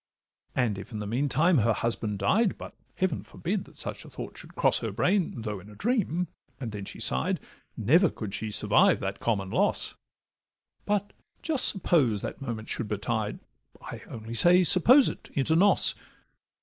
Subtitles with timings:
[0.55, 4.09] And if in the mean time her husband died, But Heaven forbid that such a
[4.09, 6.27] thought should cross Her brain, though in a dream!
[6.59, 7.39] (and then she sigh'd)
[7.77, 9.93] Never could she survive that common loss;
[10.85, 13.41] But just suppose that moment should betide,
[13.79, 15.93] I only say suppose it—inter nos.